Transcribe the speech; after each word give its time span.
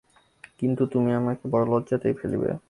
কিন্তু 0.59 0.83
তুমি 0.93 1.11
আমাকে 1.13 1.43
বড়ো 1.47 1.65
লজ্জাতেই 1.71 2.13
ফেলিবে। 2.13 2.51